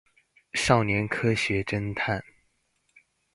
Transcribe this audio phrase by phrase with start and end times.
[0.55, 2.23] 少年科學偵探